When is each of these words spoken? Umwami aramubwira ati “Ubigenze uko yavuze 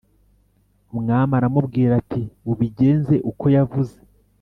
Umwami 0.93 1.33
aramubwira 1.39 1.91
ati 2.01 2.21
“Ubigenze 2.51 3.15
uko 3.29 3.45
yavuze 3.55 3.97